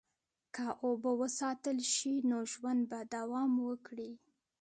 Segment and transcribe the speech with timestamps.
[0.55, 4.11] که اوبه وساتل شي، نو ژوند به دوام وکړي.